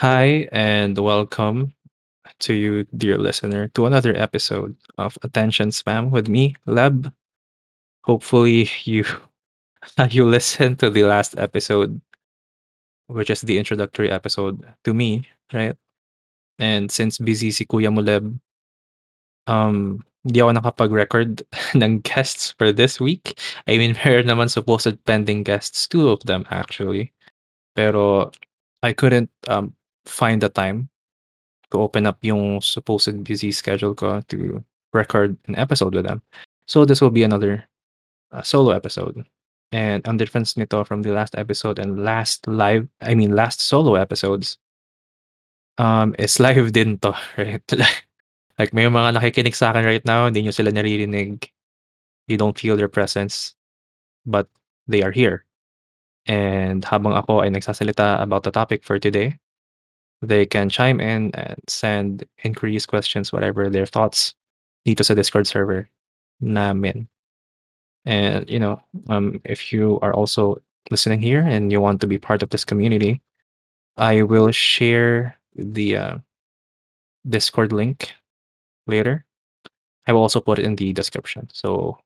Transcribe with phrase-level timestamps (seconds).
[0.00, 1.74] Hi, and welcome
[2.38, 7.12] to you, dear listener, to another episode of Attention Spam with me, Leb.
[8.04, 9.04] Hopefully, you
[10.08, 12.00] you listened to the last episode,
[13.08, 15.76] which is the introductory episode to me, right?
[16.58, 18.40] And since busy si Kuya mo, Leb,
[19.52, 21.44] um, hindi ako nakapag-record
[21.76, 23.36] ng guests for this week.
[23.68, 27.12] I mean, meron naman supposed pending guests, two of them actually.
[27.76, 28.32] Pero
[28.80, 29.76] I couldn't um,
[30.06, 30.88] find the time
[31.70, 34.62] to open up yung supposed busy schedule ko to
[34.92, 36.22] record an episode with them.
[36.66, 37.66] So this will be another
[38.32, 39.24] uh, solo episode.
[39.72, 43.94] And ang difference nito from the last episode and last live, I mean last solo
[43.94, 44.58] episodes,
[45.78, 47.62] um, is live din to, right?
[48.58, 51.46] like may mga nakikinig sa akin right now, hindi nyo sila naririnig.
[52.26, 53.54] You don't feel their presence,
[54.26, 54.46] but
[54.86, 55.46] they are here.
[56.26, 59.38] And habang ako ay nagsasalita about the topic for today,
[60.22, 64.34] they can chime in and send inquiries, questions, whatever their thoughts
[64.86, 65.88] dito sa Discord server
[66.40, 67.08] namin.
[68.04, 70.60] And you know, um, if you are also
[70.90, 73.20] listening here and you want to be part of this community,
[73.96, 76.16] I will share the uh,
[77.28, 78.12] Discord link
[78.86, 79.24] later.
[80.06, 81.48] I will also put it in the description.
[81.52, 81.98] So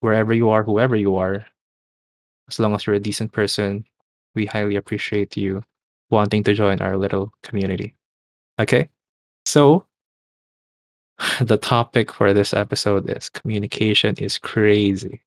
[0.00, 1.46] wherever you are, whoever you are,
[2.48, 3.84] as long as you're a decent person,
[4.34, 5.64] we highly appreciate you
[6.14, 7.94] wanting to join our little community.
[8.62, 8.88] Okay?
[9.44, 9.84] So
[11.40, 15.20] the topic for this episode is communication is crazy.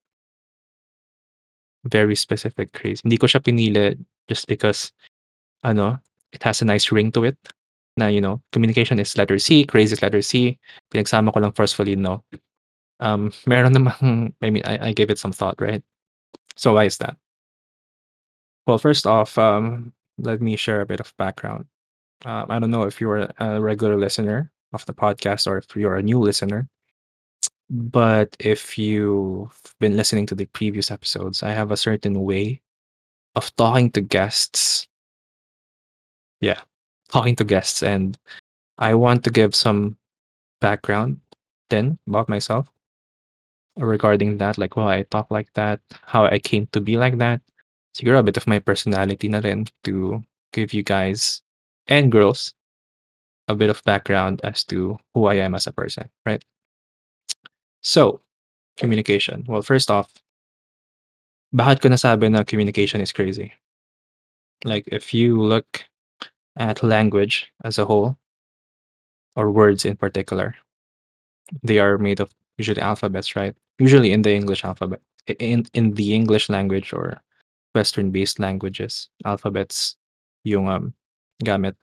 [1.86, 3.04] Very specific crazy.
[3.04, 4.92] Hindi ko siya pinili just because
[5.64, 6.00] ano,
[6.32, 7.38] it has a nice ring to it.
[7.98, 10.60] Na, you know, communication is letter C, crazy is letter C.
[10.94, 12.24] Pinagsama ko lang forcefully, no.
[13.00, 15.82] Um, meron namang, I mean, I, I gave it some thought, right?
[16.56, 17.18] So why is that?
[18.68, 21.66] Well, first off, um, let me share a bit of background.
[22.26, 25.96] Um, I don't know if you're a regular listener of the podcast or if you're
[25.96, 26.68] a new listener.
[27.70, 32.62] But if you've been listening to the previous episodes, I have a certain way
[33.36, 34.88] of talking to guests.
[36.40, 36.62] Yeah,
[37.10, 37.84] talking to guests.
[37.84, 38.18] And
[38.78, 39.98] I want to give some
[40.62, 41.20] background
[41.70, 42.68] then about myself
[43.78, 47.42] regarding that, like why I talk like that, how I came to be like that.
[47.98, 50.22] Siguro a bit of my personality na rin to
[50.54, 51.42] give you guys
[51.88, 52.54] and girls
[53.48, 56.44] a bit of background as to who I am as a person, right?
[57.82, 58.22] So,
[58.78, 59.46] communication.
[59.48, 60.14] Well, first off,
[61.56, 63.54] bakit ko nasabi na communication is crazy?
[64.64, 65.86] Like, if you look
[66.58, 68.18] at language as a whole,
[69.36, 70.54] or words in particular,
[71.64, 73.56] they are made of usually alphabets, right?
[73.80, 75.02] Usually in the English alphabet,
[75.40, 77.22] in in the English language or
[77.76, 79.96] Western-based languages, alphabets
[80.44, 80.94] yung um,
[81.44, 81.76] gamit.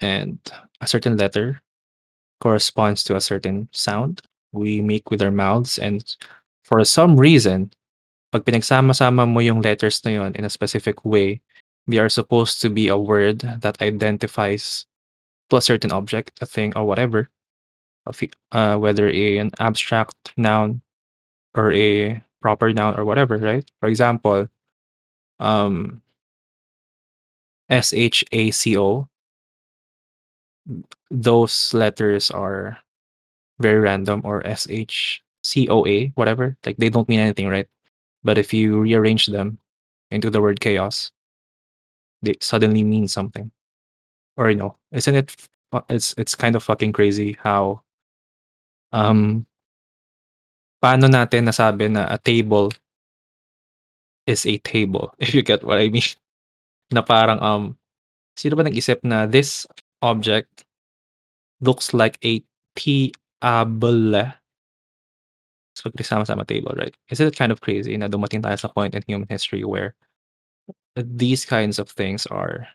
[0.00, 0.38] And
[0.80, 1.60] a certain letter
[2.40, 4.22] corresponds to a certain sound
[4.52, 5.78] we make with our mouths.
[5.78, 6.04] And
[6.64, 7.72] for some reason,
[8.32, 11.40] pag pinagsama-sama mo yung letters na yun in a specific way,
[11.86, 14.86] they are supposed to be a word that identifies
[15.50, 17.30] to a certain object, a thing, or whatever.
[18.52, 20.80] Uh, whether a, an abstract noun
[21.54, 23.68] or a proper noun or whatever, right?
[23.80, 24.48] For example,
[25.40, 26.02] um,
[27.68, 29.08] S H A C O,
[31.10, 32.78] those letters are
[33.60, 36.56] very random, or S H C O A, whatever.
[36.64, 37.68] Like they don't mean anything, right?
[38.24, 39.58] But if you rearrange them
[40.10, 41.12] into the word chaos,
[42.22, 43.50] they suddenly mean something.
[44.36, 45.36] Or you know, isn't it?
[45.90, 47.82] It's it's kind of fucking crazy how
[48.92, 49.44] um
[50.82, 52.72] paano natin nasabi na a table
[54.28, 56.04] is a table, if you get what I mean.
[56.92, 57.76] Na parang um
[58.38, 59.66] sino ba nag-isip na this
[60.00, 60.64] object
[61.60, 62.40] looks like a
[62.78, 64.32] table.
[65.74, 66.94] So pagsama-sama table, right?
[67.10, 69.94] Isn't it kind of crazy na dumating tayo sa point in human history where
[70.96, 72.66] these kinds of things are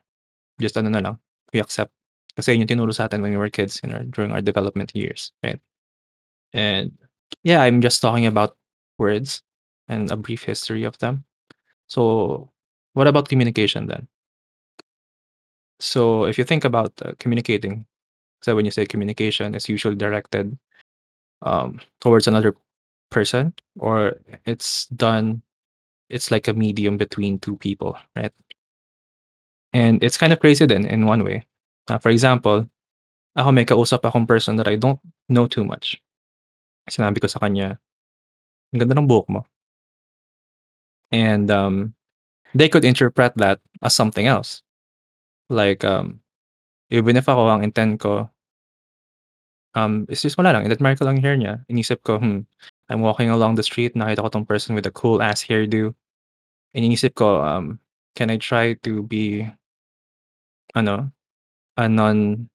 [0.59, 1.15] just ano na lang,
[1.51, 1.91] we accept.
[2.35, 4.91] Kasi yun yung tinuro sa atin when we were kids in our, during our development
[4.95, 5.59] years, right?
[6.53, 6.91] And
[7.44, 8.56] yeah, I'm just talking about
[8.97, 9.44] words
[9.88, 11.25] and a brief history of them.
[11.88, 12.50] So,
[12.94, 14.07] what about communication then?
[15.80, 17.85] So, if you think about uh, communicating,
[18.41, 20.57] so when you say communication, it's usually directed
[21.41, 22.56] um, towards another
[23.09, 24.15] person, or
[24.45, 25.41] it's done,
[26.09, 28.31] it's like a medium between two people, right?
[29.74, 31.45] And it's kind of crazy then in one way.
[31.88, 32.69] Uh, for example,
[33.35, 35.97] ako may kausap akong person that I don't know too much.
[36.89, 37.80] Sinabi ko sa kanya,
[38.74, 39.41] ang ganda ng buhok mo.
[41.13, 41.94] And um,
[42.56, 44.63] they could interpret that as something else.
[45.50, 46.21] Like, um,
[46.89, 48.30] even if ako ang intent ko
[49.75, 51.65] um, is just wala lang, inadmire ko lang hair niya.
[51.69, 52.45] Inisip ko, hmm,
[52.89, 55.95] I'm walking along the street, nakita ko 'tong person with a cool ass hairdo.
[56.75, 57.80] Iniisip ko, um,
[58.16, 59.48] can I try to be
[60.75, 61.12] ano,
[61.77, 62.50] a non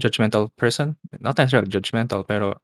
[0.00, 0.96] judgmental person?
[1.20, 2.60] Not necessarily judgmental, pero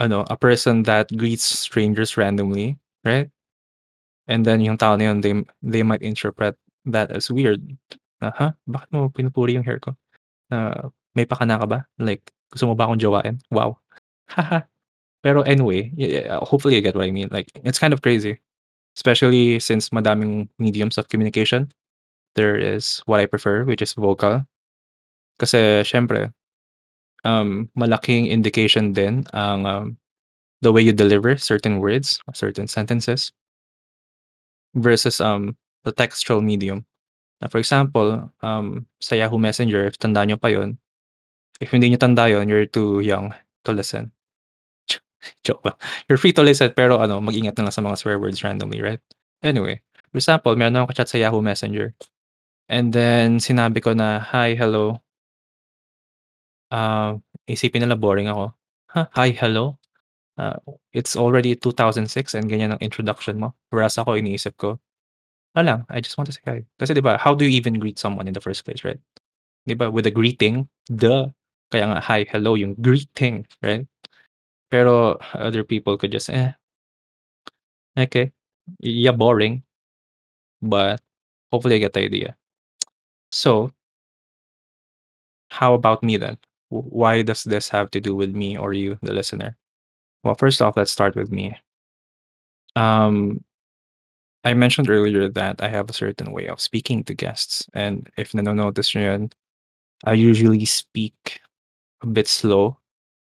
[0.00, 3.30] ano, a person that greets strangers randomly, right?
[4.28, 6.56] And then yung tao na yun, they they might interpret
[6.86, 7.62] that as weird.
[8.22, 8.54] Na, "Ha?
[8.68, 9.96] Bakit mo pinupuri yung hair ko?
[10.52, 11.80] Ah, may pakana ka ba?
[11.98, 13.40] Like, gusto mo ba akong jowain?
[13.52, 13.78] Wow."
[15.24, 17.28] Pero anyway, yeah, hopefully you get what I mean.
[17.32, 18.40] Like, it's kind of crazy.
[18.96, 21.72] Especially since madaming mediums of communication.
[22.36, 24.46] There is what I prefer, which is vocal.
[25.40, 26.32] Kasi siyempre,
[27.24, 29.86] um, malaking indication din ang, um,
[30.62, 33.32] the way you deliver certain words, certain sentences.
[34.74, 36.86] Versus, um, the textual medium.
[37.42, 40.78] Na for example, um, sa Yahoo Messenger, if tandaan niyo pa yun.
[41.60, 43.34] If hindi niyo tanda yun, you're too young
[43.66, 44.12] to listen.
[45.46, 45.78] Joke lang.
[46.08, 49.00] You're free to listen pero ano, mag-ingat na lang sa mga swear words randomly, right?
[49.44, 49.80] Anyway,
[50.12, 51.94] for example, meron akong ka-chat sa Yahoo Messenger.
[52.70, 55.00] And then sinabi ko na, "Hi, hello."
[56.70, 57.18] Ah,
[57.50, 58.54] isipin nila boring ako.
[58.94, 59.74] "Ha, hi, hello?
[60.40, 60.56] Ah,
[60.96, 64.80] it's already 2006 and ganyan ang introduction mo." Whereas ako iniisip ko,
[65.56, 66.60] wala I just want to say hi.
[66.80, 69.00] Kasi 'di ba, how do you even greet someone in the first place, right?
[69.68, 71.30] 'Di ba, with a greeting, duh.
[71.72, 73.86] Kaya nga hi, hello, yung greeting, right?
[74.72, 76.52] Pero other people could just, eh.
[77.98, 78.32] Okay.
[78.80, 79.62] Yeah, boring.
[80.62, 81.00] But
[81.52, 82.36] hopefully I get the idea.
[83.32, 83.72] So
[85.50, 86.38] how about me then?
[86.70, 89.56] Why does this have to do with me or you, the listener?
[90.22, 91.56] Well, first off, let's start with me.
[92.76, 93.44] Um,
[94.44, 98.32] I mentioned earlier that I have a certain way of speaking to guests, and if
[98.34, 99.32] nano-notice niyo yun,
[100.04, 101.40] I usually speak
[102.02, 102.78] a bit slow,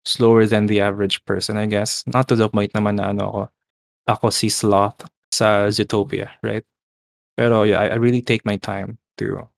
[0.04, 2.04] slower than the average person, I guess.
[2.06, 3.42] Not to the point naman na ano ako,
[4.08, 6.64] ako si sloth sa Zootopia, right?
[7.38, 9.48] Pero yeah, I I really take my time to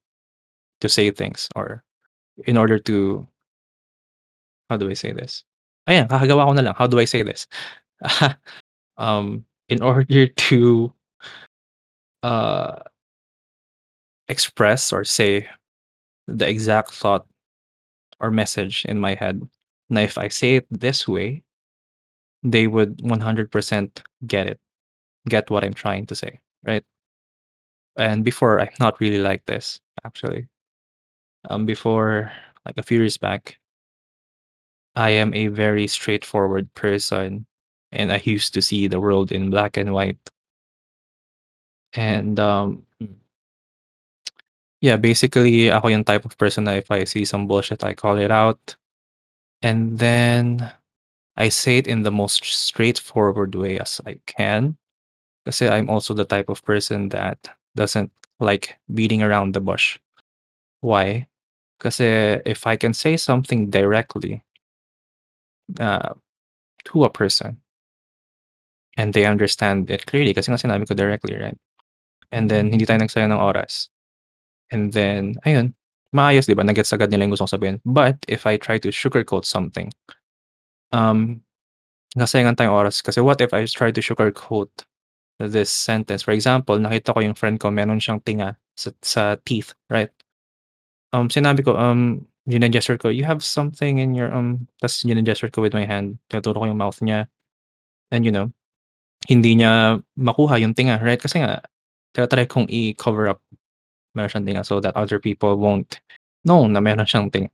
[0.80, 1.84] to say things or
[2.46, 3.26] in order to
[4.70, 5.44] how do I say this?
[5.86, 6.74] Ayan, kakagawa ko na lang.
[6.74, 7.46] How do I say this?
[8.98, 10.92] Um, in order to
[12.22, 12.76] uh
[14.28, 15.48] express or say
[16.28, 17.26] the exact thought
[18.20, 19.42] or message in my head
[19.90, 21.42] na if I say it this way,
[22.42, 24.60] they would 100% get it,
[25.28, 26.84] get what I'm trying to say, right?
[27.96, 30.48] And before, I'm not really like this, actually.
[31.50, 32.32] Um, before,
[32.66, 33.58] like a few years back
[34.96, 37.46] I am a very straightforward person,
[37.92, 40.18] and I used to see the world in black and white.
[41.92, 42.86] And, um
[44.80, 48.18] yeah, basically ako yung type of person na if I see some bullshit, I call
[48.18, 48.76] it out.
[49.62, 50.70] And then
[51.36, 54.76] I say it in the most straightforward way as I can.
[55.44, 59.98] Kasi I'm also the type of person that doesn't like beating around the bush.
[60.80, 61.26] Why?
[61.78, 64.42] Because if I can say something directly
[65.80, 66.14] uh,
[66.84, 67.58] to a person
[68.96, 71.58] and they understand it clearly kasi nga sinabi ko directly, right?
[72.32, 73.88] And then hindi tayo nagsayang ng oras.
[74.72, 75.74] And then ayun,
[76.16, 77.78] maayos 'di ba, na-gets agad nila yung gusto sabihin.
[77.84, 79.92] But if I try to sugarcoat something,
[80.92, 81.42] um,
[82.16, 84.70] nasayangan tayong oras kasi what if I try to sugarcoat
[85.40, 86.22] this sentence?
[86.24, 90.10] For example, nakita ko yung friend ko meron siyang tinga sa sa teeth, right?
[91.12, 95.62] Um, sinabi ko, um, gine-gesture ko, "You have something in your, um" ta's gine-gesture ko
[95.62, 97.26] with my hand, tinuturo ko yung mouth niya.
[98.12, 98.52] And you know,
[99.28, 101.20] hindi niya makuha yung tinga, right?
[101.20, 101.62] Kasi nga
[102.16, 103.40] tina-try kong i-cover up
[104.16, 106.00] meron siyang tinga so that other people won't
[106.46, 107.50] know na meron siyang tinga.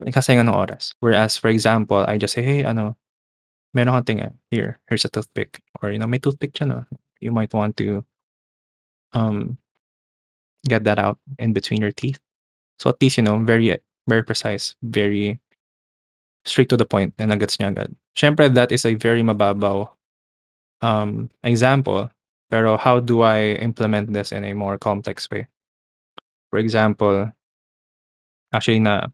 [0.00, 0.94] Nagsasayangan ng oras.
[1.02, 2.94] Whereas for example, I just say, "Hey ano,
[3.74, 6.84] meron kang tinga, here, here's a toothpick." Or you know, "May toothpick oh,
[7.20, 8.04] you might want to"
[9.14, 9.58] "um"
[10.68, 12.20] "get that out in between your teeth."
[12.82, 13.78] So at least you know, very
[14.10, 15.38] very precise, very
[16.44, 17.94] straight to the point na na-gets niya agad.
[18.18, 19.86] Siyempre that is a very mababaw,
[20.82, 22.10] um, example,
[22.50, 25.46] pero how do I implement this in a more complex way?
[26.50, 27.30] For example
[28.52, 29.08] actually na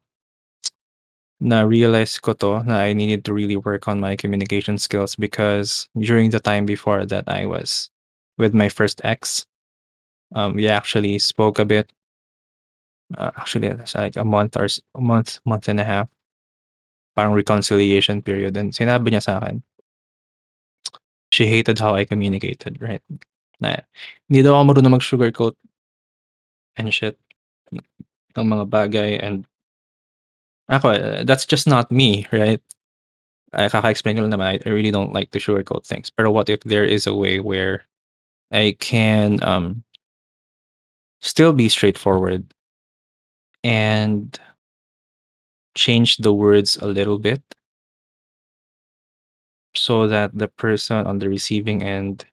[1.41, 6.31] na-realize ko 'to na I needed to really work on my communication skills because during
[6.33, 7.93] the time before that I was
[8.41, 9.47] with my first ex,
[10.35, 11.93] um, we actually spoke a bit.
[13.17, 16.09] Uh, actually it's like a month or a month, month and a half.
[17.17, 19.63] Parang reconciliation period and sinabi niya sa'kin
[21.31, 23.03] she hated how I communicated, right?
[23.61, 23.77] Na
[24.29, 25.55] hindi daw ako marunong mag-sugarcoat.
[26.79, 27.19] and shit.
[28.39, 29.45] Ng mga bagay and
[30.71, 32.63] ako, eh, that's just not me, right?
[33.53, 36.11] Ah, kaka-explain ko lang naman, I really don't like to sugarcoat things.
[36.13, 37.85] Pero what if there is a way where
[38.53, 39.85] I can, um
[41.21, 42.47] still be straightforward
[43.69, 44.41] and
[45.77, 47.43] change the words a little bit
[49.77, 52.25] so that the person on the receiving end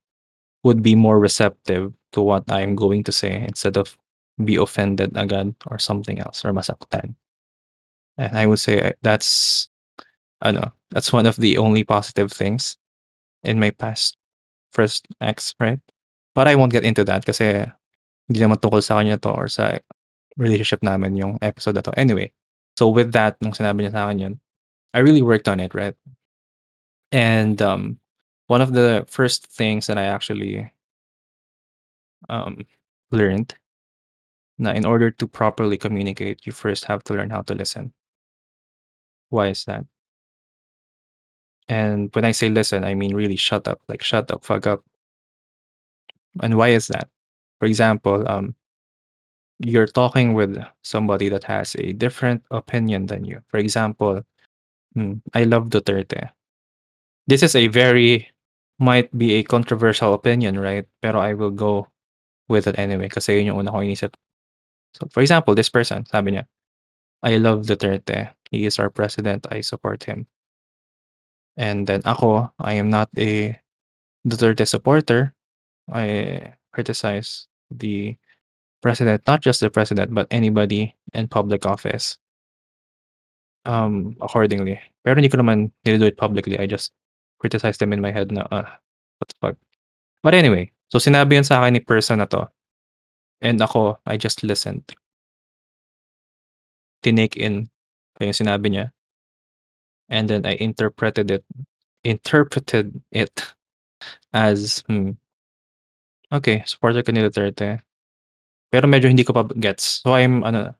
[0.63, 3.98] would be more receptive to what I'm going to say instead of
[4.44, 7.15] be offended agad or something else or masaktan.
[8.18, 9.68] And I would say uh, that's
[10.42, 12.77] I ano, that's one of the only positive things
[13.44, 14.15] in my past
[14.72, 15.80] first ex, right?
[16.34, 17.68] But I won't get into that kasi
[18.32, 19.75] hindi naman tungkol 'to or sa
[20.38, 21.94] relationship namin yung episode na 'to.
[22.00, 22.32] Anyway,
[22.77, 24.36] so with that, nung sinabi niya sa'kin yun,
[24.94, 25.96] I really worked on it, right?
[27.12, 28.00] And, um,
[28.48, 30.72] one of the first things that I actually
[32.30, 32.65] um,
[33.12, 33.56] learned
[34.58, 37.94] na in order to properly communicate, you first have to learn how to listen.
[39.30, 39.86] Why is that?
[41.68, 44.84] And when I say listen, I mean really shut up, like shut up, fuck up.
[46.42, 47.10] And why is that?
[47.60, 48.56] For example, um
[49.59, 53.41] you're talking with somebody that has a different opinion than you.
[53.47, 54.21] For example,
[54.93, 56.31] hmm, I love Duterte.
[57.27, 58.29] This is a very
[58.79, 60.85] might be a controversial opinion, right?
[61.01, 61.88] Pero I will go
[62.50, 64.13] with it anyway kasi yun yung una kong inisip.
[64.93, 66.45] So, for example, this person, sabi niya,
[67.24, 68.31] I love Duterte.
[68.51, 69.47] He is our president.
[69.50, 70.27] I support him.
[71.57, 73.57] And then ako, I am not a
[74.27, 75.33] Duterte supporter.
[75.91, 78.17] I criticize the
[78.86, 82.22] president, not just the president, but anybody in public office.
[83.65, 84.77] Um, accordingly.
[85.01, 86.62] Pero hindi ko naman nilo-do it publicly.
[86.62, 86.94] I just
[87.42, 88.77] criticize them in my head na, ah,
[89.18, 89.58] what the fuck.
[90.22, 92.46] But anyway, so sinabi yun sa'kin ni person na 'to.
[93.42, 94.86] And ako, I just listened.
[97.01, 97.74] Tinake in
[98.22, 98.94] yung sinabi niya.
[100.13, 101.42] And then I interpreted it
[102.06, 103.34] interpreted it
[104.30, 105.18] as, hmm,
[106.30, 107.82] okey, supporter ka ni Duterte.
[108.75, 110.03] Pero medyo hindi ko pa gets.
[110.03, 110.75] So I'm ano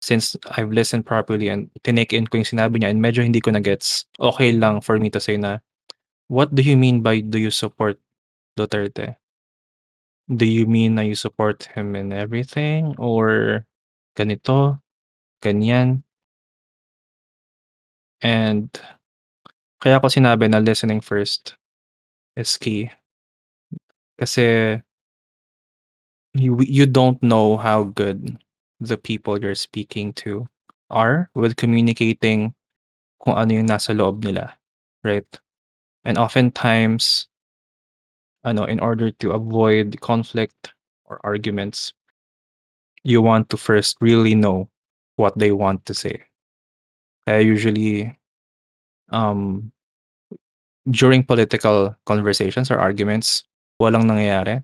[0.00, 3.52] since I've listened properly and tinake in ko yung sinabi niya and medyo hindi ko
[3.52, 5.60] na gets, okey lang for me to say na,
[6.32, 8.00] "What do you mean by do you support
[8.56, 9.20] Duterte?
[10.32, 13.60] Do you mean na you support him in everything or
[14.16, 14.80] ganito,
[15.44, 16.00] ganyan?"
[18.24, 18.72] And
[19.84, 21.60] kaya ko sinabi na listening first
[22.40, 22.88] is key.
[24.16, 24.80] Kasi
[26.38, 28.38] you you don't know how good
[28.80, 30.46] the people you're speaking to
[30.90, 32.54] are with communicating
[33.22, 34.54] kung ano yung nasa loob nila,
[35.02, 35.26] right?
[36.04, 37.26] And oftentimes
[38.46, 40.70] ano, in order to avoid conflict
[41.06, 41.92] or arguments
[43.06, 44.68] you want to first really know
[45.14, 46.26] what they want to say.
[47.26, 48.18] Kaya usually,
[49.10, 49.70] um,
[50.90, 53.46] during political conversations or arguments,
[53.78, 54.62] walang nangyayari.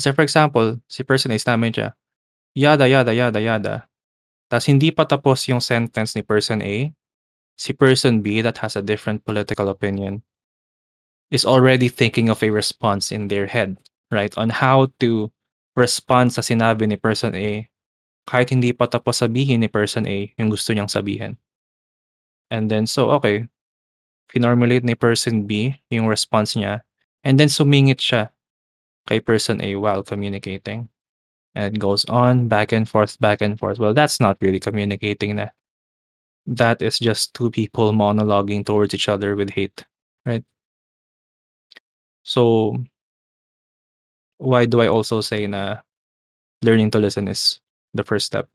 [0.00, 1.92] Kasi for example, si person A sinabi niya,
[2.56, 3.74] yada, yada, yada, yada.
[4.48, 6.88] Tas hindi pa tapos yung sentence ni person A,
[7.60, 10.24] si person B that has a different political opinion
[11.28, 13.76] is already thinking of a response in their head,
[14.08, 14.32] right?
[14.40, 15.28] On how to
[15.76, 17.68] respond sa sinabi ni person A
[18.24, 21.36] kahit hindi pa tapos sabihin ni person A yung gusto niyang sabihin.
[22.48, 23.52] And then so, okey,
[24.32, 26.80] finormulate ni person B yung response niya
[27.20, 28.32] and then sumingit siya
[29.06, 30.88] kay person A while communicating.
[31.54, 33.78] And it goes on back and forth, back and forth.
[33.78, 35.48] Well, that's not really communicating na.
[36.46, 39.84] That is just two people monologuing towards each other with hate,
[40.24, 40.44] right?
[42.22, 42.76] So
[44.38, 45.80] why do I also say na
[46.62, 47.60] learning to listen is
[47.94, 48.48] the first step?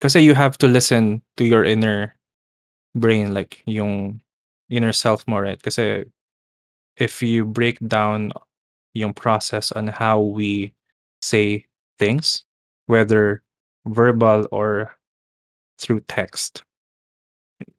[0.00, 2.16] Kasi you have to listen to your inner
[2.94, 4.20] brain, like yung
[4.70, 5.60] inner self more, right?
[5.62, 6.04] Kasi
[6.96, 8.32] if you break down
[8.96, 10.72] yung process on how we
[11.20, 11.68] say
[12.00, 12.44] things,
[12.88, 13.44] whether
[13.84, 14.96] verbal or
[15.76, 16.64] through text.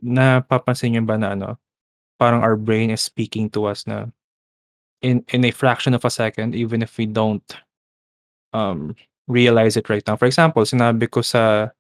[0.06, 1.58] Napapansin niyo ba na ano,
[2.22, 4.06] parang our brain is speaking to us na
[5.02, 7.46] in in a fraction of a second even if we don't
[8.54, 8.96] um,
[9.30, 10.18] realize it right now.
[10.18, 11.74] For example, sinabi ko sa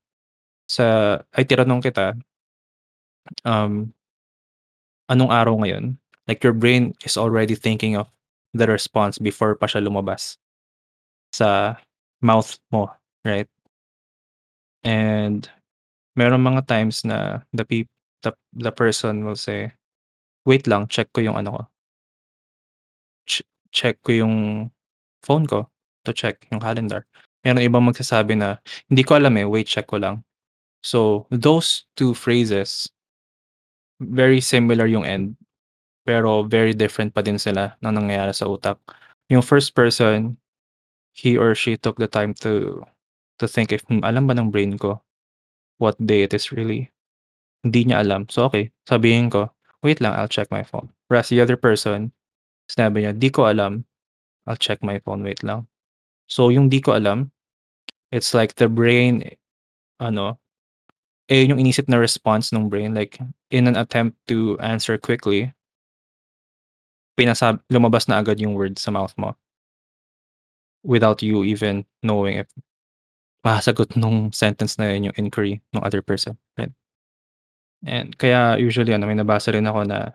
[0.69, 2.13] sa ay tinanong kita
[3.45, 3.93] um,
[5.09, 5.97] anong araw ngayon?
[6.27, 8.11] Like your brain is already thinking of
[8.53, 10.37] the response before pa siya lumabas
[11.33, 11.77] sa
[12.21, 12.89] mouth mo,
[13.25, 13.47] right?
[14.83, 15.49] And
[16.17, 17.87] merong mga times na the peop
[18.23, 19.73] the the person will say,
[20.45, 21.63] "Wait lang, check ko yung ano ko."
[23.27, 24.35] Che check ko yung
[25.23, 25.67] phone ko
[26.07, 27.03] to check yung calendar.
[27.43, 28.57] Merong ibang magsasabi na,
[28.89, 30.23] "Hindi ko alam, eh, wait check ko lang."
[30.83, 32.89] So, those 2 phrases
[33.99, 35.33] very similar yung end,
[36.07, 38.79] pero very different pa din sila ng nangyayari sa utak.
[39.27, 40.39] Yung first person,
[41.13, 42.81] he or she took the time to
[43.41, 45.01] to think if, hmm, alam ba ng brain ko
[45.79, 46.89] what day it is really?
[47.65, 48.27] Hindi niya alam.
[48.31, 49.49] So, okey, sabihin ko,
[49.83, 52.13] "Wait lang, I'll check my phone." Whereas the other person,
[52.71, 53.85] sinabi niya, "Di ko alam,
[54.47, 55.67] I'll check my phone, wait lang."
[56.31, 57.31] So, yung di ko alam,
[58.11, 59.25] it's like the brain,
[60.01, 60.39] ano,
[61.29, 63.19] eh, yung inisip na response nung brain like
[63.51, 65.51] in an attempt to answer quickly
[67.17, 69.33] pinasab lumabas na agad yung word sa mouth mo.
[70.85, 72.47] Without you even knowing if
[73.41, 76.71] masasagot nung sentence na yun yung inquiry nung other person, right?
[77.85, 80.13] And kaya usually ano, may nabasa rin ako na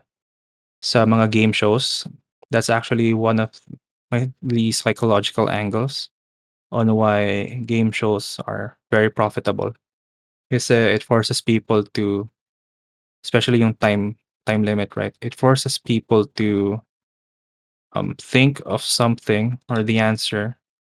[0.83, 2.07] sa mga game shows,
[2.51, 3.51] that's actually one of
[4.11, 6.11] my the psychological angles
[6.71, 9.73] on why game shows are very profitable.
[10.51, 12.29] Kasi it forces people to
[13.25, 15.15] especially yung time time limit, right?
[15.23, 16.83] It forces people to
[17.95, 20.57] um, think of something or the answer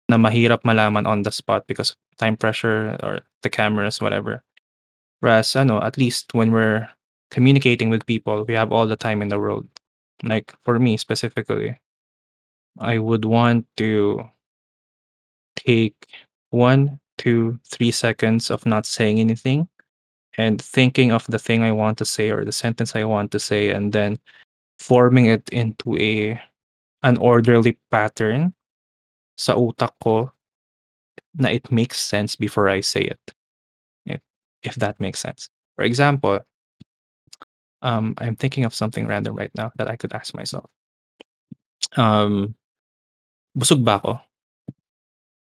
[0.09, 4.43] na mahirap malaman on the spot because of time pressure or the cameras, whatever.
[5.19, 6.87] Whereas ano, at least when we're
[7.31, 9.67] communicating with people, we have all the time in the world.
[10.23, 11.79] Like for me specifically,
[12.79, 14.29] I would want to
[15.55, 15.95] take
[16.51, 19.67] one, two, three seconds of not saying anything
[20.37, 23.39] and thinking of the thing I want to say or the sentence I want to
[23.39, 24.19] say and then
[24.79, 26.39] forming it into a
[27.05, 28.57] an orderly pattern
[29.37, 30.33] sa utak ko
[31.37, 33.21] na it makes sense before I say it.
[34.65, 35.53] If that makes sense.
[35.77, 36.41] For example,
[37.85, 40.65] um, I'm thinking of something random right now that I could ask myself.
[41.95, 42.57] Um,
[43.53, 44.17] busog ba ako?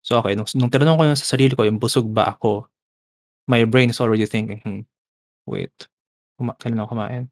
[0.01, 2.65] So, okey nung nung tinanong ko sa sarili ko yung busog ba ako,
[3.48, 4.83] my brain is already thinking, "Hmm,
[5.46, 5.72] wait,
[6.35, 7.24] kuma kailan ako kumain?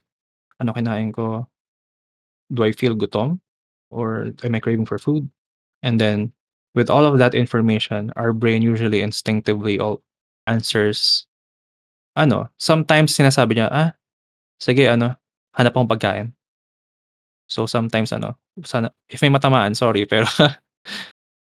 [0.62, 1.50] Ano kinain ko?
[2.54, 3.42] Do I feel gutom
[3.92, 5.30] or am I craving for food?"
[5.84, 6.34] And then
[6.76, 10.02] with all of that information, our brain usually instinctively all
[10.48, 11.28] answers
[12.16, 13.92] ano, sometimes sinasabi niya, "Ah,
[14.62, 15.16] sige ano,
[15.56, 16.34] hanap akong pagkain."
[17.52, 20.28] So, sometimes ano, sana if may matamaan, sorry, pero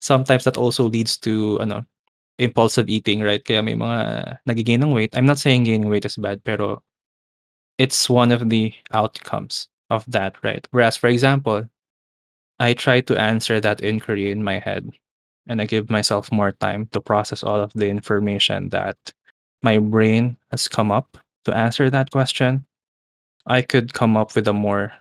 [0.01, 1.85] sometimes that also leads to ano,
[2.39, 3.45] impulsive eating, right?
[3.45, 3.99] Kaya may mga
[4.47, 5.13] nagge-gain ng weight.
[5.17, 6.83] I'm not saying gaining weight is bad, pero
[7.79, 10.67] it's one of the outcomes of that, right?
[10.71, 11.69] Whereas, for example,
[12.59, 14.91] I try to answer that inquiry in my head,
[15.47, 18.99] and I give myself more time to process all of the information that
[19.63, 22.67] my brain has come up to answer that question.
[23.47, 24.93] I could come up with a more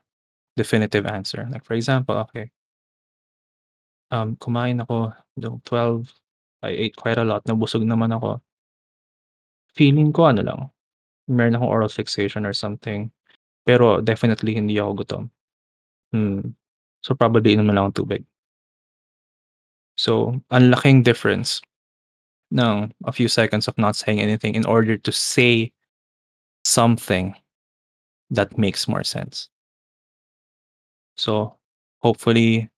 [0.55, 1.47] definitive answer.
[1.51, 2.51] Like for example, okay,
[4.11, 6.07] um, kumain ako nung 12,
[6.63, 8.41] I ate quite a lot, nabusog naman ako.
[9.77, 10.61] Feeling ko ano lang,
[11.29, 13.11] meron akong oral fixation or something,
[13.65, 15.23] pero definitely hindi ako gutom.
[16.11, 16.55] Hmm,
[17.01, 18.23] so probably inom na lang akong tubig.
[19.97, 21.61] So, ang laking difference
[22.53, 25.73] ng a few seconds of not saying anything in order to say
[26.63, 27.35] something
[28.29, 29.49] that makes more sense.
[31.17, 31.57] So,
[31.99, 32.69] hopefully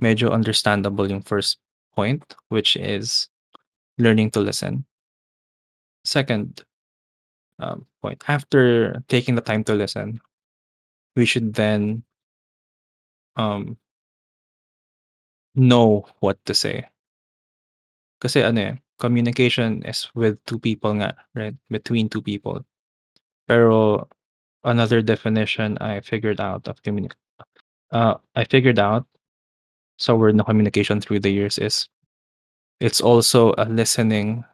[0.00, 1.58] medyo understandable yung first
[1.94, 3.28] point, which is
[3.98, 4.86] learning to listen.
[6.04, 6.62] Second,
[7.58, 10.20] um, point, after taking the time to listen,
[11.16, 12.02] we should then
[13.36, 13.76] um
[15.54, 16.84] know what to say.
[18.20, 21.54] Kasi ano, eh, communication is with 2 people nga, right?
[21.70, 22.64] Between 2 people.
[23.46, 24.08] Pero
[24.64, 27.12] another definition I figured out of communi
[27.92, 29.06] uh, I figured out
[29.98, 31.88] sa word na communication through the years is
[32.80, 34.44] it's also a listening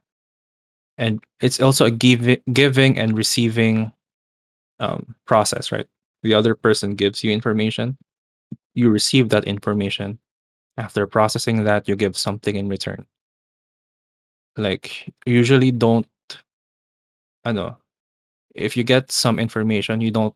[0.99, 3.93] and it's also a givi giving and receiving
[4.81, 5.87] um, process, right?
[6.23, 7.97] The other person gives you information,
[8.75, 10.19] you receive that information.
[10.77, 13.05] After processing that, you give something in return.
[14.57, 16.07] Like, usually don't
[17.45, 17.79] ano,
[18.55, 20.35] if you get some information, you don't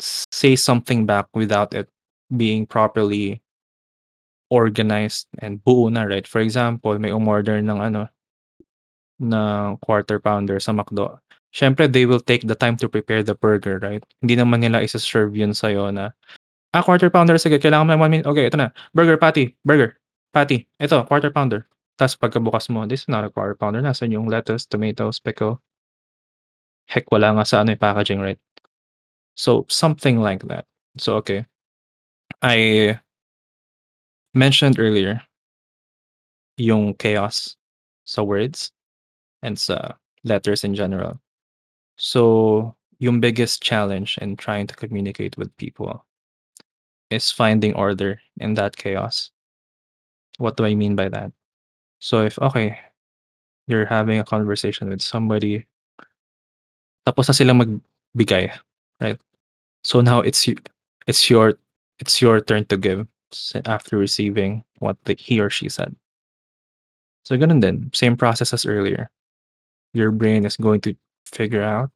[0.00, 1.88] say something back without it
[2.36, 3.42] being properly
[4.50, 6.26] organized and buo na, right?
[6.26, 8.08] For example, may umorder ng ano
[9.20, 11.20] ng Quarter Pounder sa McDo.
[11.52, 14.02] Siyempre they will take the time to prepare the burger, right?
[14.22, 16.10] Hindi naman nila ise-serve yun sa'yo na,
[16.74, 19.98] "Ah, Quarter Pounder, sige kailangan mo ng 1 minute, okey ito na, burger patty, burger
[20.30, 21.66] patty, eto Quarter Pounder."
[21.98, 25.60] Tas pagkabukas mo, "This is not a Quarter Pounder, nasaan yung lettuce, tomatoes, pickle?"
[26.88, 28.40] Heck, wala nga sa ano, eh, packaging, right?
[29.36, 30.66] So, something like that.
[30.98, 31.46] So, okay.
[32.42, 33.00] I
[34.34, 35.22] mentioned earlier
[36.58, 37.54] yung chaos
[38.04, 38.72] sa words
[39.42, 41.20] and sa letters in general.
[41.96, 46.04] So, yung biggest challenge in trying to communicate with people
[47.10, 49.30] is finding order in that chaos.
[50.38, 51.32] What do I mean by that?
[51.98, 52.78] So if okay,
[53.66, 55.66] you're having a conversation with somebody
[57.06, 58.52] tapos na silang magbigay,
[59.00, 59.18] right?
[59.84, 60.54] So now it's y
[61.06, 61.58] it's your
[61.98, 63.06] it's your turn to give
[63.64, 65.94] after receiving what the he or she said.
[67.24, 69.10] So ganun din, same process as earlier.
[69.92, 70.94] Your brain is going to
[71.26, 71.90] figure out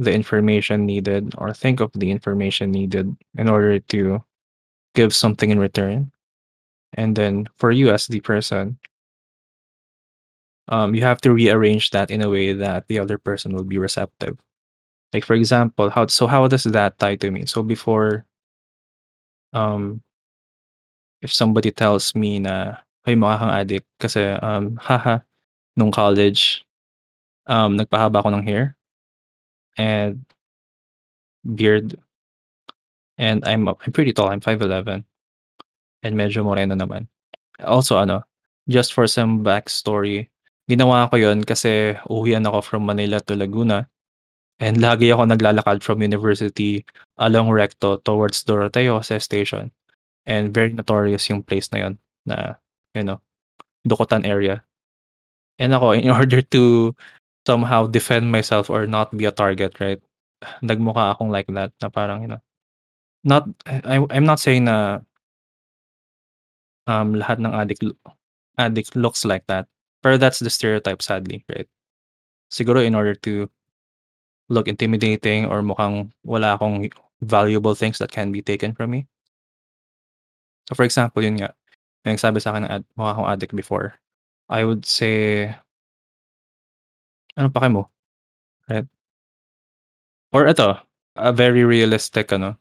[0.00, 4.24] the information needed or think of the information needed in order to
[4.94, 6.10] give something in return.
[6.94, 8.78] And then for you as the person
[10.68, 13.78] um, you have to rearrange that in a way that the other person will be
[13.78, 14.38] receptive.
[15.12, 17.44] Like for example, how so how does that tie to me?
[17.46, 18.24] So before
[19.52, 20.02] um
[21.22, 25.20] if somebody tells me na, "Hoy mukha addict," kasi, um, haha,
[25.76, 26.64] nung college,
[27.46, 28.76] um, nagpahaba ako ng hair
[29.76, 30.24] and
[31.44, 31.98] beard.
[33.18, 35.04] And I'm I'm pretty tall, I'm 5'11".
[36.02, 37.06] And medyo moreno naman.
[37.60, 38.24] Also ano,
[38.68, 40.30] just for some backstory,
[40.70, 43.84] ginawa ko yun kasi uuwian ako from Manila to Laguna.
[44.60, 46.84] And lagi ako naglalakad from university
[47.16, 49.72] along Recto towards Doroteo Jose Station.
[50.28, 51.94] And very notorious yung place na yun
[52.28, 52.60] na,
[52.92, 53.20] you know,
[53.88, 54.60] Dukutan area.
[55.56, 56.94] And ako in order to
[57.50, 59.98] somehow defend myself or not be a target, right?
[60.62, 62.42] Nagmukha akong like that na parang, you know,
[63.26, 65.02] not I I'm not saying na
[66.86, 67.82] um, lahat ng addict
[68.54, 69.66] addict looks like that.
[70.00, 71.66] Pero that's the stereotype sadly, right?
[72.54, 73.50] Siguro in order to
[74.48, 76.86] look intimidating or mukhang wala akong
[77.20, 79.10] valuable things that can be taken from me.
[80.70, 81.52] So for example, yun nga,
[82.06, 83.98] may nagsabi sa'kin na ad mukha akong addict before.
[84.48, 85.50] I would say
[87.38, 87.82] "Anong pake mo?"
[88.70, 88.86] Right?
[90.32, 90.78] Or eto,
[91.18, 92.54] a very realistic ano,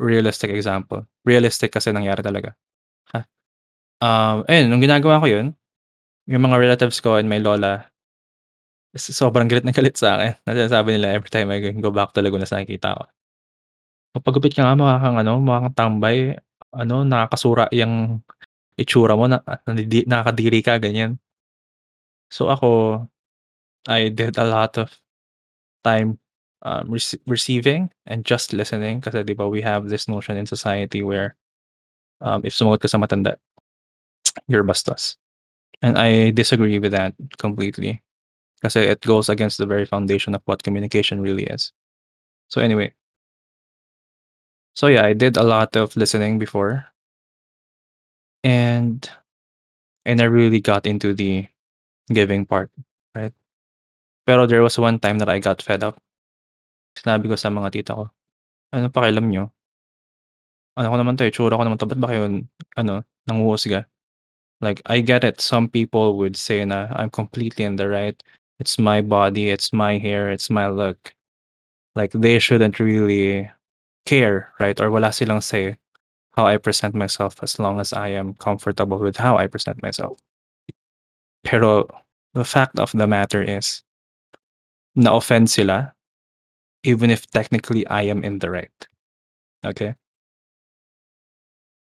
[0.00, 1.06] realistic example.
[1.26, 2.54] Realistic kasi nangyari talaga.
[3.14, 3.22] Ha
[4.04, 5.46] um, ayun nung ginagawa ko yun,
[6.30, 7.86] yung mga relatives ko and my lola
[8.94, 12.46] sobrang galit na galit sa'kin na sinasabi nila every time I go back to Laguna
[12.46, 13.04] ta's nakikita ko.
[14.14, 16.38] "Magpagupit ka nga mukha kang ano, mukha kang tambay,
[16.70, 18.22] ano nakakasura yang
[18.78, 21.18] itsura mo na nandidi nakakadiri ka," ganyan.
[22.30, 23.02] So ako,
[23.88, 24.92] I did a lot of
[25.84, 26.18] time,
[26.62, 31.36] um, rece receiving and just listening 'di ba we have this notion in society where,
[32.22, 33.36] um, if sumagot ka sa matanda,
[34.48, 35.16] you're bastos.
[35.82, 38.02] And I disagree with that completely.
[38.62, 41.72] Kasi it goes against the very foundation of what communication really is.
[42.50, 42.94] So anyway
[44.76, 46.86] So yeah, I did a lot of listening before.
[48.44, 49.08] And
[50.06, 51.48] and I really got into the
[52.12, 52.70] giving part,
[53.14, 53.32] right?
[54.26, 56.00] Pero there was one time that I got fed up.
[56.96, 58.08] Sinabi ko sa mga tita ko,
[58.72, 59.52] "Anong pakialam niyo?"
[60.76, 62.26] Ano ko naman 'to, itsura ko naman 'to, ba't ba kayo
[62.76, 62.94] ano,
[63.30, 63.86] nanghuhusga?
[64.60, 68.16] Like, I get it, some people would say na I'm completely in the right.
[68.60, 71.14] It's my body, it's my hair, it's my look.
[71.96, 73.50] Like, they shouldn't really
[74.06, 74.78] care, right?
[74.80, 75.76] Or wala silang say
[76.36, 80.18] how I present myself as long as I am comfortable with how I present myself.
[81.44, 81.86] Pero
[82.34, 83.82] the fact of the matter is
[84.94, 85.92] na-offend sila
[86.84, 88.78] even if technically I am in the right.
[89.64, 89.94] Okay?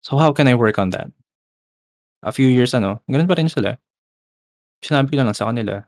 [0.04, 1.12] So how can I work on that?
[2.24, 3.78] A few years ano, gano'n pa rin sila.
[4.82, 5.86] Sinabi ko lang sa kanila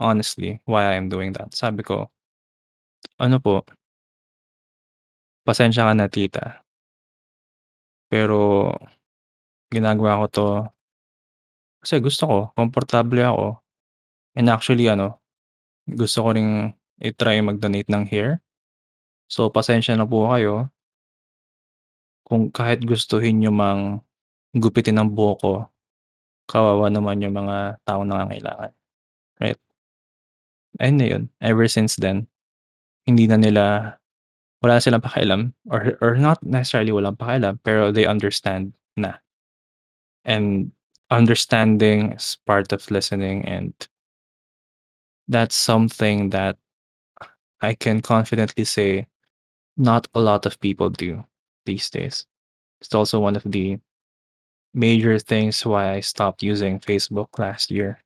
[0.00, 1.54] honestly, why I am doing that.
[1.54, 2.10] Sabi ko
[3.18, 3.62] ano po
[5.46, 6.62] pasensya ka na tita.
[8.10, 8.72] Pero
[9.72, 10.46] ginagawa ko 'to
[11.82, 13.46] kasi gusto ko, komportable ako.
[14.38, 15.22] And actually ano,
[15.88, 18.42] gusto ko ring i-try mag-donate ng hair.
[19.30, 20.68] So pasensya na po kayo.
[22.28, 24.04] Kung kahit gustuhin niyo mang
[24.52, 25.54] gupitin ang buhok ko,
[26.48, 28.72] kawawa naman yung mga taong nangangailangan,
[29.40, 29.60] right?
[30.80, 32.28] Ayun na yun, ever since then,
[33.08, 33.64] hindi na nila
[34.60, 39.16] wala na silang pakialam or or not necessarily walang pakialam, pero they understand na.
[40.26, 40.74] And
[41.08, 43.72] understanding is part of listening and
[45.28, 46.56] that's something that
[47.60, 49.06] I can confidently say
[49.76, 51.24] not a lot of people do
[51.66, 52.26] these days.
[52.80, 53.78] It's also one of the
[54.74, 57.98] major things why I stopped using Facebook last year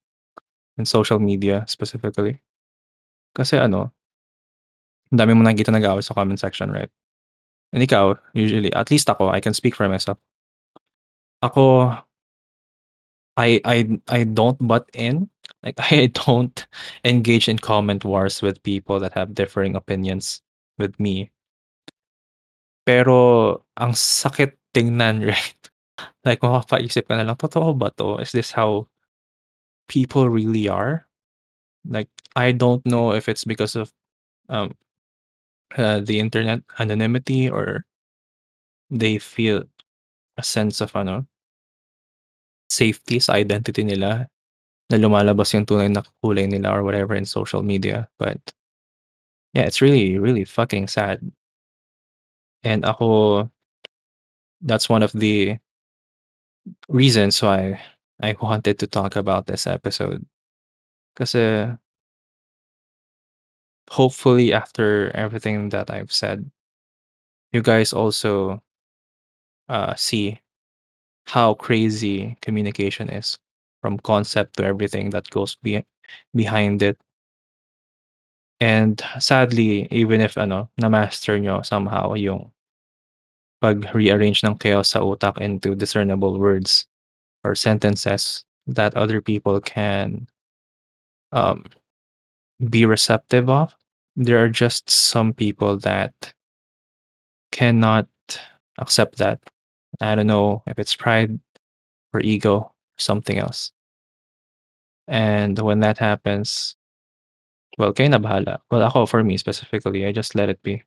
[0.78, 2.40] and social media specifically.
[3.34, 3.92] Kasi ano
[5.12, 6.88] dami mong nakikitang nag-aaway sa comment section, right?
[7.72, 10.16] And ikaw, usually at least ako, I can speak for myself.
[11.44, 11.92] Ako
[13.36, 13.76] I I
[14.08, 15.31] I don't butt in.
[15.62, 16.66] Like, I don't
[17.04, 20.42] engage in comment wars with people that have differing opinions
[20.78, 21.30] with me.
[22.86, 25.60] Pero ang sakit tingnan, right?
[26.26, 28.18] Like, mapapaisip ka na lang, "Totoo ba 'to?
[28.22, 28.88] Is this how
[29.88, 31.06] people really are?"
[31.88, 33.92] Like, I don't know if it's because of,
[34.48, 34.74] um,
[35.78, 37.84] uh, the internet anonymity or
[38.90, 39.64] they feel
[40.38, 41.26] a sense of ano
[42.70, 44.26] safety sa identity nila,
[44.92, 48.38] na lumalabas yung tunay na kulay nila or whatever in social media, but
[49.54, 51.20] yeah, it's really, really fucking sad.
[52.62, 53.50] And ako
[54.60, 55.58] that's one of the
[56.88, 57.80] reasons why
[58.22, 60.24] I wanted to talk about this episode.
[61.16, 61.34] Because
[63.90, 66.50] hopefully after everything that I've said
[67.52, 68.62] you guys also
[69.68, 70.40] uh, see
[71.26, 73.38] how crazy communication is
[73.82, 75.84] from concept to everything that goes be
[76.34, 76.96] behind it.
[78.60, 82.54] And sadly, even if ano, na-master niyo somehow yung
[83.60, 86.86] pag-rearrange ng chaos sa utak into discernible words
[87.42, 90.26] or sentences that other people can
[91.32, 91.64] um,
[92.70, 93.74] be receptive of,
[94.14, 96.14] there are just some people that
[97.50, 98.06] cannot
[98.78, 99.40] accept that.
[100.00, 101.38] I don't know if it's pride
[102.12, 103.72] or ego, something else.
[105.08, 106.76] And when that happens,
[107.78, 108.60] well, kayo na bahala.
[108.70, 110.82] Well, ako for me specifically, I just let it be.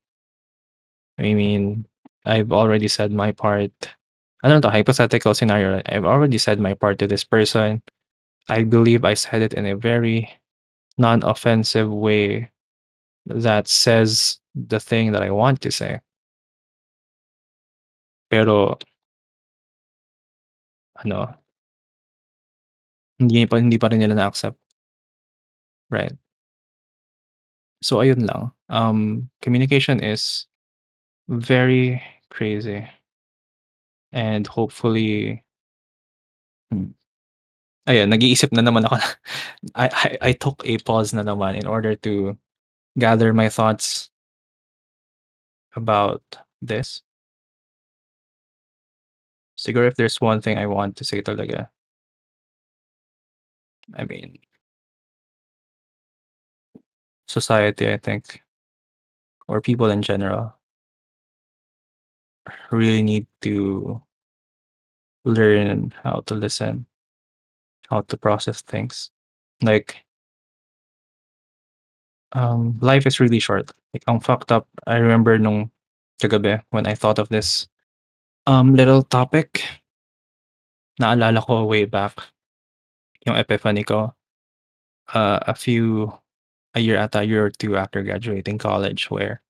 [1.18, 1.86] I mean,
[2.26, 3.74] I've already said my part.
[4.44, 5.82] Ano 'to, hypothetical scenario.
[5.88, 7.82] I've already said my part to this person.
[8.50, 10.30] I believe I said it in a very
[10.98, 12.52] non-offensive way
[13.26, 16.00] that says the thing that I want to say.
[18.30, 18.78] Pero
[21.04, 21.36] ano
[23.20, 24.58] hindi pa hindi pa rin nila na-accept.
[25.90, 26.14] Right.
[27.82, 30.48] So ayun lang, um, communication is
[31.30, 32.88] very crazy.
[34.12, 35.44] And hopefully
[36.72, 36.96] hmm.
[37.86, 38.98] Ayan, nag-iisip na naman ako.
[39.78, 42.34] I I I took a pause na naman in order to
[42.98, 44.10] gather my thoughts
[45.78, 46.26] about
[46.66, 47.06] this.
[49.54, 51.70] Siguro if there's one thing I want to say talaga
[53.94, 54.40] I mean
[57.28, 58.42] society, I think
[59.48, 60.56] or people in general
[62.72, 64.02] really need to
[65.24, 66.86] learn how to listen,
[67.90, 69.12] how to process things.
[69.62, 70.04] Like
[72.34, 73.72] um, life is really short.
[73.94, 75.72] Like, ang fucked up, I remember nung
[76.22, 77.68] kagabi when I thought of this,
[78.46, 79.64] um, little topic.
[81.02, 82.16] Naalala ko way back
[83.26, 84.14] yung epiphany ko.
[85.14, 86.14] Uh, a few
[86.76, 89.42] a year at a year or 2 after graduating college where,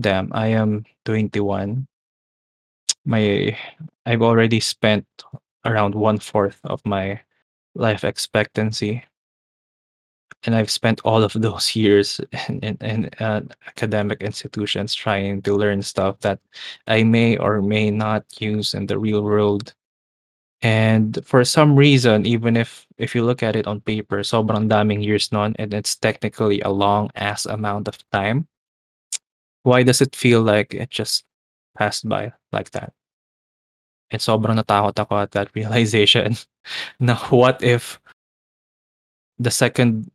[0.00, 1.86] damn, I am 21.
[3.04, 3.56] My
[4.06, 5.06] I've already spent
[5.64, 7.20] around 1/4 of my
[7.74, 9.04] life expectancy.
[10.44, 15.54] And I've spent all of those years in in in, uh, academic institutions trying to
[15.56, 16.40] learn stuff that
[16.86, 19.74] I may or may not use in the real world.
[20.62, 25.04] And for some reason, even if if you look at it on paper, sobrang daming
[25.04, 28.48] years nun and it's technically a long ass amount of time.
[29.62, 31.22] Why does it feel like it just
[31.78, 32.92] passed by like that?
[34.10, 36.34] And sobrang natakot ako at that realization
[37.00, 38.00] now, what if
[39.38, 40.10] the second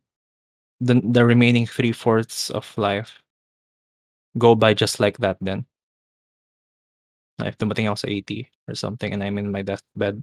[0.80, 3.24] the the remaining three fourths of life
[4.36, 5.64] go by just like that then?
[7.40, 10.22] If dumating ako sa 80 or something and I'm in my deathbed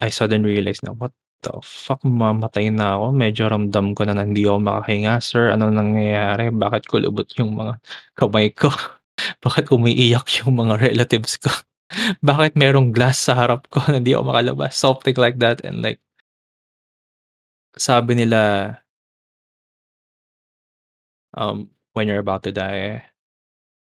[0.00, 1.12] I suddenly realized na, "What
[1.44, 6.52] the fuck, mamamatay na ako, medyo ramdam ko na hindi ako makahinga, sir, ano nangyayari?
[6.52, 7.74] Bakit ko lubot yung mga
[8.16, 8.68] kamay ko?
[9.44, 11.52] Bakit umiiyak yung mga relatives ko?
[12.28, 16.00] Bakit merong glass sa harap ko na hindi ako makalabas?" Something like that and like
[17.78, 18.74] sabi nila
[21.34, 23.04] um, when you're about to die,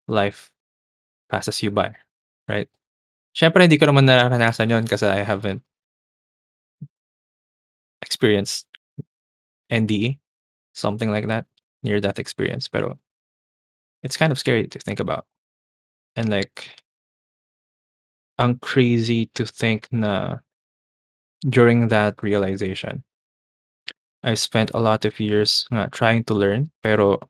[0.08, 0.50] life
[1.30, 1.92] passes you by,
[2.48, 2.68] right?
[3.34, 5.64] Siyempre hindi ko naman nararanasan yun kasi I haven't
[8.04, 8.68] experienced
[9.72, 10.20] NDE,
[10.76, 11.46] something like that,
[11.82, 12.98] near-death experience, pero
[14.04, 15.24] it's kind of scary to think about.
[16.16, 16.68] And like
[18.38, 20.38] ang crazy to think na
[21.48, 23.04] during that realization
[24.24, 27.20] I spent a lot of years nga trying to learn, pero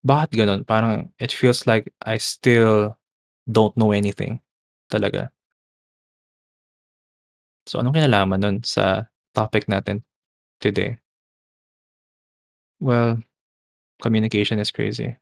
[0.00, 0.64] bakit gano'n?
[0.64, 2.96] Parang it feels like I still
[3.44, 4.40] don't know anything
[4.88, 5.28] talaga.
[7.68, 9.04] So, anong kinalaman nun sa
[9.38, 10.02] topic natin
[10.58, 10.98] today?
[12.82, 13.22] Well,
[14.02, 15.14] communication is crazy.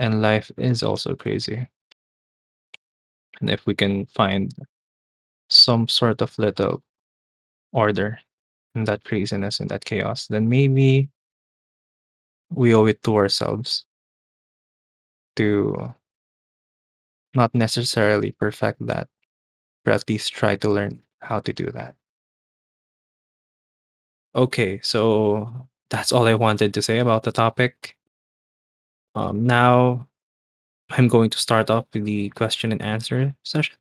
[0.00, 1.68] And life is also crazy.
[3.40, 4.48] And if we can find
[5.52, 6.82] some sort of little
[7.72, 8.18] order
[8.74, 11.10] in that craziness, in that chaos, then maybe
[12.48, 13.84] we owe it to ourselves
[15.36, 15.92] to
[17.34, 19.08] not necessarily perfect that,
[19.84, 21.99] but at least try to learn how to do that.
[24.34, 27.96] Okay, so that's all I wanted to say about the topic.
[29.14, 30.06] Um, now
[30.90, 33.76] I'm going to start off with the question and answer session.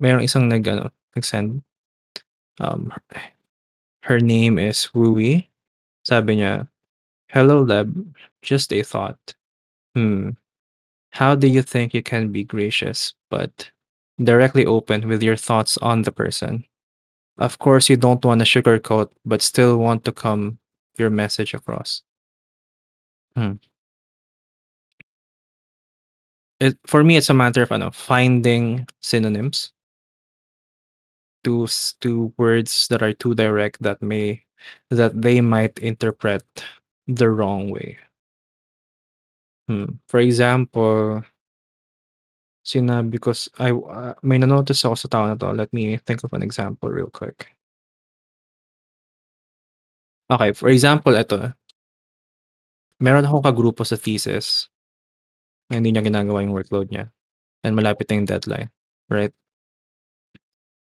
[0.00, 1.62] Merong isang nag-ano, nag-send.
[2.58, 2.92] Um,
[4.02, 5.48] her name is Rui.
[6.04, 6.68] Sabi niya,
[7.28, 7.92] "Hello Leb,
[8.42, 9.34] just a thought.
[9.94, 10.36] Hmm,
[11.12, 13.70] how do you think you can be gracious but
[14.22, 16.64] directly open with your thoughts on the person?
[17.38, 20.58] Of course, you don't want to sugarcoat but still want to come
[20.98, 22.02] your message across."
[23.36, 23.54] Hmm.
[26.60, 29.72] It for me, it's a matter of finding synonyms
[31.44, 31.68] to
[32.00, 34.42] to words that are too direct that may
[34.90, 36.42] that they might interpret
[37.06, 37.98] the wrong way.
[39.68, 41.24] Hmm, for example
[42.64, 46.24] sinabi ko s ay ah, may na-notice ako sa tao na 'to, let me think
[46.24, 47.54] of an example real quick.
[50.30, 51.54] Okay, for example, eto.
[53.02, 54.70] Meron akong kagrupo sa thesis
[55.70, 57.08] na hindi niya ginagawa yung workload niya
[57.64, 58.70] and malapit na yung deadline,
[59.10, 59.34] right?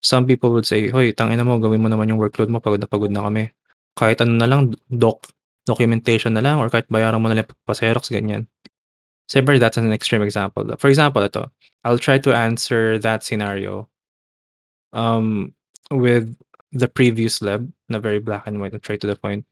[0.03, 2.89] Some people would say, "Hoy, tangina mo gawin mo naman yung workload mo, pagod na
[2.89, 3.53] pagod na kami.
[3.93, 5.29] Kahit ano na lang doc
[5.69, 8.49] documentation na lang or kahit bayaran mo na lang pa-xerox," ganyan.
[9.31, 10.67] Siyempre that's an extreme example.
[10.75, 11.47] For example, ito,
[11.87, 13.87] I'll try to answer that scenario
[14.91, 15.55] um,
[15.87, 16.35] with
[16.75, 19.47] the previous lab na very black and white and straight to the point.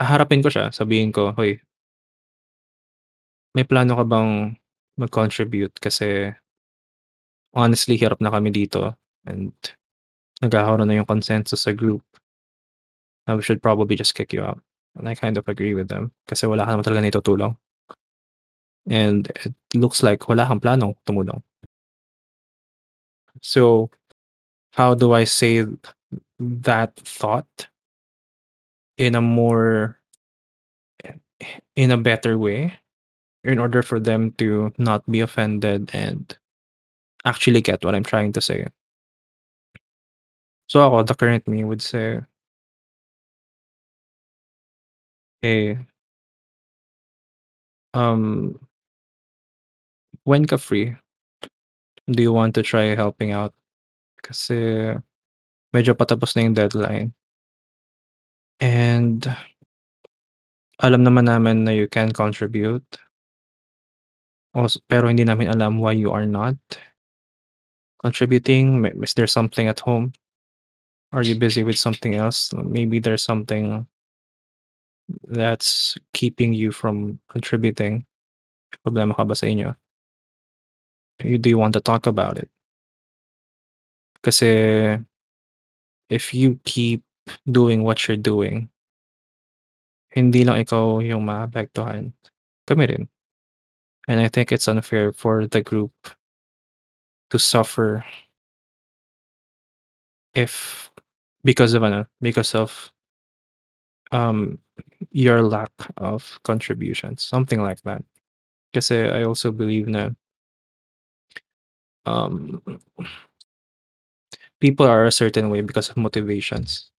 [0.00, 1.60] Haharapin ko siya, sabihin ko, "Hoy"
[3.52, 4.56] "may plano ka bang
[4.96, 6.32] mag-contribute kasi"
[7.52, 8.96] "honestly hirap na kami dito
[9.28, 9.52] and
[10.40, 12.00] nagkakaroon na yung consensus sa group
[13.28, 14.64] na we should probably just kick you out."
[14.96, 17.52] And I kind of agree with them kasi wala ka naman talagang naitutulong.
[18.88, 21.42] And it looks like wala kang planong tumulong.
[23.42, 23.90] So,
[24.72, 25.64] how do I say
[26.38, 27.68] that thought
[28.98, 29.98] in a more
[31.76, 32.78] in a better way
[33.44, 36.36] in order for them to not be offended and
[37.24, 38.66] actually get what I'm trying to say?
[40.68, 42.20] So ako, the current me would say
[45.42, 45.78] "Hey"
[47.94, 48.58] "um"
[50.26, 50.98] "when ka free?
[52.10, 53.54] Do you want to try helping out?
[54.20, 54.90] Kasi
[55.70, 57.14] medyo patapos na yung deadline."
[58.60, 59.22] And
[60.82, 62.84] alam naman namin na you can contribute.
[64.56, 66.56] Also pero hindi namin alam why you are not
[68.00, 68.80] contributing.
[68.80, 70.12] May is there something at home?
[71.12, 72.52] Are you busy with something else?
[72.52, 73.86] Maybe there's something
[75.28, 78.04] that's keeping you from contributing.
[78.84, 79.76] Problema ka ba sa inyo?
[81.18, 82.50] Do you want to talk about it?
[84.22, 84.98] Kasi
[86.10, 87.02] if you keep
[87.50, 88.68] doing what you're doing
[90.16, 92.16] hindi lang ikaw yung maapektuhan,
[92.64, 93.04] kami rin.
[94.08, 95.92] And I think it's unfair for the group
[97.28, 98.00] to suffer
[100.32, 100.88] if
[101.44, 102.72] because of ano, because of
[104.10, 104.58] um,
[105.12, 108.00] your lack of contributions, something like that.
[108.72, 110.16] Kasi I also believe na
[112.06, 112.62] um,
[114.60, 116.90] people are a certain way because of motivations.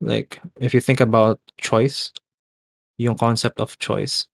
[0.00, 2.12] Like, if you think about choice,
[2.98, 4.26] yung concept of choice,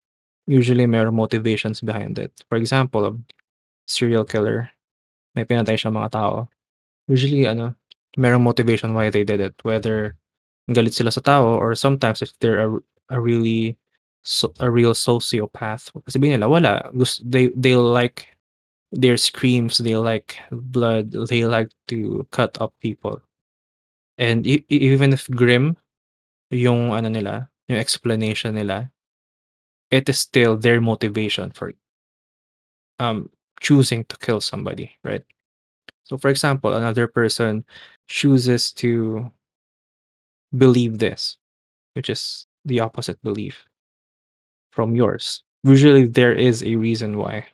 [0.46, 2.32] usually merong motivations behind it.
[2.48, 3.18] For example,
[3.86, 4.70] serial killer,
[5.34, 6.48] may pinatay siyang mga tao.
[7.08, 7.74] Usually ano,
[8.16, 9.54] merong motivation why they did it.
[9.62, 10.16] Whether
[10.70, 13.76] galit sila sa tao or sometimes if they're a a really
[14.24, 16.74] so a real sociopath, sabihin nila wala,
[17.24, 18.36] they they like
[18.92, 23.20] their screams, they like blood, they like to cut up people.
[24.18, 25.76] And e even if grim
[26.50, 28.90] yung ano nila, yung explanation nila,
[29.90, 31.72] it is still their motivation for
[32.98, 33.30] um,
[33.60, 35.24] choosing to kill somebody, right?
[36.04, 37.64] So for example, another person
[38.08, 39.30] chooses to
[40.56, 41.36] believe this,
[41.94, 43.64] which is the opposite belief
[44.72, 45.42] from yours.
[45.64, 47.46] Usually there is a reason why.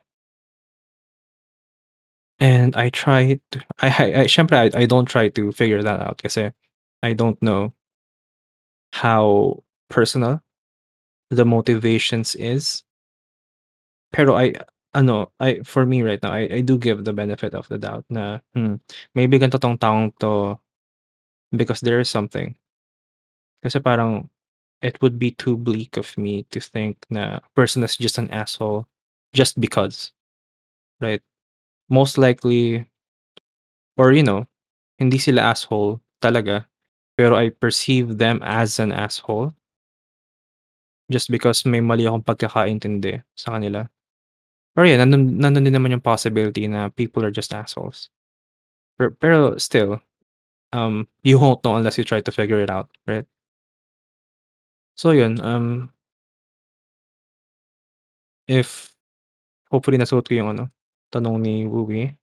[2.39, 3.39] And I tried
[3.81, 6.51] I I I I I don't try to figure that out kasi
[7.03, 7.75] I don't know
[8.93, 10.41] how personal
[11.31, 12.83] the motivations is.
[14.13, 14.53] Pero I
[14.93, 18.05] ano, I for me right now, I I do give the benefit of the doubt
[18.09, 18.75] na, hmm,
[19.15, 20.59] maybe ganito 'tong taong 'to
[21.55, 22.55] because there is something.
[23.63, 24.27] Kasi parang
[24.81, 28.87] it would be too bleak of me to think na person is just an asshole
[29.33, 30.11] just because,
[31.01, 31.21] right?
[31.89, 32.85] Most likely
[33.97, 34.45] or you know,
[34.99, 36.65] hindi sila asshole talaga,
[37.17, 39.55] pero I perceive them as an asshole.
[41.11, 43.85] Just because may mali akong pagkakaintindi sa kanila.
[44.75, 48.09] Pero yun, nandun nandun din naman yung possibility na people are just assholes.
[48.99, 50.01] Per pero still,
[50.73, 53.27] um, you won't know unless you try to figure it out, right?
[54.97, 55.91] So yun, um
[58.47, 58.93] if
[59.71, 60.69] hopefully nasagot ko yung ano,
[61.13, 62.17] tanong ni Wowie.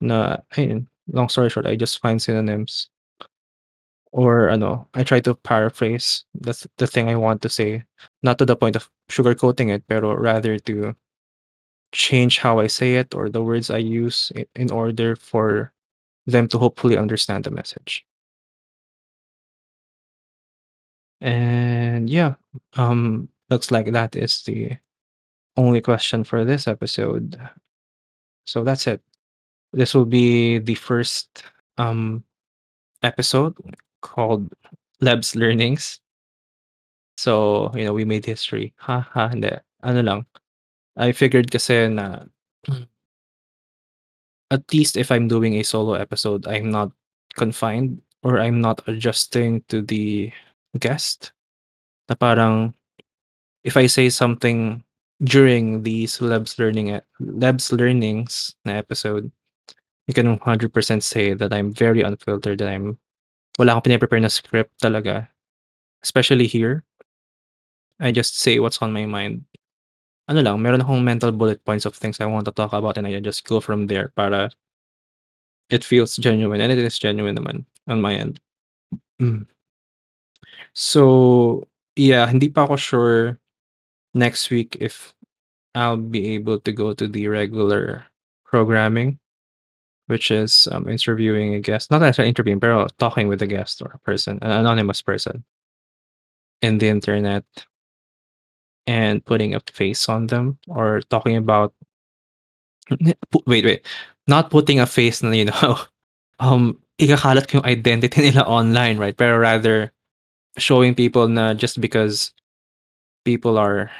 [0.00, 2.88] Na ayun, long story short, I just find synonyms.
[4.12, 7.84] Or ano, I try to paraphrase the th the thing I want to say,
[8.22, 10.96] not to the point of sugarcoating it, pero rather to
[11.92, 15.72] change how I say it or the words I use i in order for
[16.26, 18.04] them to hopefully understand the message.
[21.20, 22.34] And yeah,
[22.74, 24.76] um, looks like that is the
[25.56, 27.38] only question for this episode.
[28.46, 29.02] So that's it.
[29.72, 31.42] This will be the first,
[31.76, 32.24] um,
[33.02, 33.54] episode
[34.00, 34.48] called
[35.00, 36.00] Leb's Learnings.
[37.18, 38.72] So, you know, we made history.
[38.78, 39.50] Ha, ha, hindi.
[39.82, 40.26] Ano lang,
[40.96, 42.24] I figured kasi na
[44.50, 46.92] at least if I'm doing a solo episode, I'm not
[47.34, 50.32] confined or I'm not adjusting to the
[50.78, 51.32] guest.
[52.08, 52.74] Na parang
[53.64, 54.82] if I say something
[55.22, 59.30] during these Leb's learning e Leb's learnings na episode,
[60.06, 62.98] you can 100% say that I'm very unfiltered, that I'm
[63.58, 65.28] wala akong pine-prepare na script talaga.
[66.02, 66.84] Especially here.
[67.98, 69.44] I just say what's on my mind.
[70.28, 73.06] Ano lang, meron akong mental bullet points of things I want to talk about and
[73.06, 74.50] I just go from there para
[75.70, 78.38] it feels genuine and it is genuine naman on my end.
[79.18, 79.48] Hmm.
[80.74, 83.40] So, yeah, hindi pa ako sure
[84.16, 85.14] next week if
[85.74, 88.06] I'll be able to go to the regular
[88.44, 89.18] programming,
[90.06, 91.90] which is, um, interviewing a guest.
[91.90, 95.44] Not necessarily interviewing, but talking with a guest or a person, an anonymous person
[96.62, 97.44] in the internet
[98.86, 101.74] and putting a face on them or talking about
[103.46, 103.86] wait, wait.
[104.28, 105.78] Not putting a face na, you know,
[106.38, 109.16] um, ikakalat ko yung identity nila online, right?
[109.16, 109.92] Pero rather
[110.56, 112.32] showing people na just because
[113.26, 113.90] people are,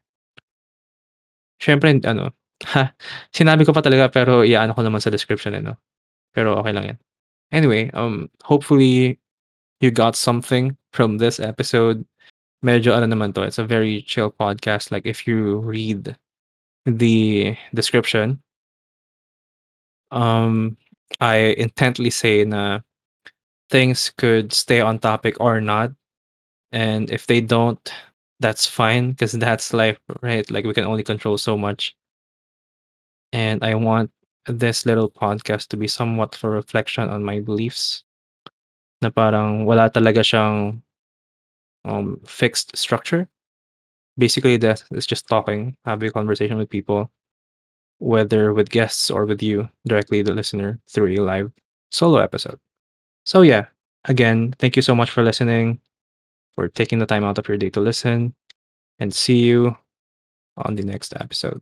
[1.60, 2.30] Siyempre ano,
[2.74, 2.94] ha,
[3.34, 5.74] sinabi ko pa talaga pero i-aano ko naman sa description eh, no?
[6.34, 6.98] Pero okey lang 'yan.
[7.52, 9.18] Anyway, um, hopefully
[9.80, 12.04] you got something from this episode.
[12.62, 16.14] Medyo ano naman 'to, it's a very chill podcast, like if you read
[16.86, 18.42] the description
[20.10, 20.76] um,
[21.20, 22.80] I intently say na
[23.70, 25.92] things could stay on topic or not.
[26.72, 27.80] And if they don't,
[28.40, 30.48] that's fine because that's life, right?
[30.50, 31.96] Like we can only control so much.
[33.32, 34.10] And I want
[34.46, 38.04] this little podcast to be somewhat for reflection on my beliefs.
[39.02, 40.82] Na parang wala talaga siyang
[41.84, 43.28] um, fixed structure.
[44.16, 47.10] Basically, that is just talking, having a conversation with people,
[47.98, 51.52] whether with guests or with you, directly the listener, through a live
[51.92, 52.58] solo episode.
[53.28, 53.66] So yeah,
[54.06, 55.82] again, thank you so much for listening,
[56.54, 58.34] for taking the time out of your day to listen,
[59.00, 59.76] and see you
[60.56, 61.60] on the next episode.